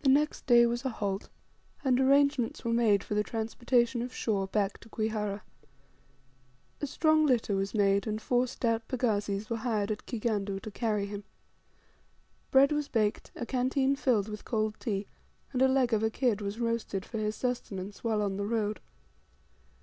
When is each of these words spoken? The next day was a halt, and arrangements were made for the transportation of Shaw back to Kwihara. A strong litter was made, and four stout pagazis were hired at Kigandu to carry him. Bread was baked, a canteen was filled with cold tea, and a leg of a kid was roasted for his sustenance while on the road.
The 0.00 0.08
next 0.08 0.46
day 0.46 0.64
was 0.64 0.86
a 0.86 0.88
halt, 0.88 1.28
and 1.84 2.00
arrangements 2.00 2.64
were 2.64 2.72
made 2.72 3.04
for 3.04 3.12
the 3.14 3.22
transportation 3.22 4.00
of 4.00 4.14
Shaw 4.14 4.46
back 4.46 4.78
to 4.78 4.88
Kwihara. 4.88 5.42
A 6.80 6.86
strong 6.86 7.26
litter 7.26 7.54
was 7.54 7.74
made, 7.74 8.06
and 8.06 8.22
four 8.22 8.46
stout 8.46 8.88
pagazis 8.88 9.50
were 9.50 9.58
hired 9.58 9.90
at 9.90 10.06
Kigandu 10.06 10.60
to 10.62 10.70
carry 10.70 11.04
him. 11.04 11.24
Bread 12.50 12.72
was 12.72 12.88
baked, 12.88 13.32
a 13.36 13.44
canteen 13.44 13.90
was 13.90 14.00
filled 14.00 14.28
with 14.30 14.46
cold 14.46 14.76
tea, 14.80 15.08
and 15.52 15.60
a 15.60 15.68
leg 15.68 15.92
of 15.92 16.02
a 16.02 16.08
kid 16.08 16.40
was 16.40 16.58
roasted 16.58 17.04
for 17.04 17.18
his 17.18 17.36
sustenance 17.36 18.02
while 18.02 18.22
on 18.22 18.38
the 18.38 18.46
road. 18.46 18.80